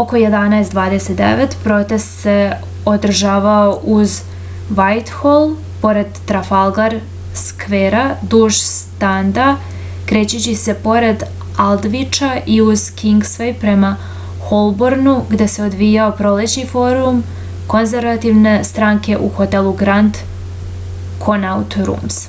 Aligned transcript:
oko 0.00 0.18
11:29 0.20 1.50
protest 1.64 2.12
se 2.20 2.36
održavao 2.92 3.74
uz 3.96 4.14
vajthol 4.78 5.44
pored 5.82 6.14
trafalgar 6.30 6.96
skvera 7.42 8.04
duž 8.36 8.60
stranda 8.68 9.48
krećući 10.12 10.54
se 10.62 10.76
pored 10.88 11.26
aldviča 11.66 12.30
i 12.56 12.58
uz 12.76 12.86
kingsvej 13.02 13.54
prema 13.66 13.92
holbornu 14.48 15.18
gde 15.36 15.52
se 15.56 15.68
odvijao 15.68 16.16
prolećni 16.22 16.66
forum 16.74 17.22
konzervativne 17.76 18.58
stranke 18.72 19.20
u 19.28 19.28
hotelu 19.40 19.76
grand 19.84 20.24
konaut 21.28 21.80
rums 21.90 22.22